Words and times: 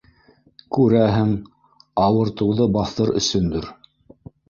Күрәһең, 0.77 1.35
ауыртыуҙы 2.07 2.71
баҫыр 2.81 3.15
өсөндөр. 3.23 3.73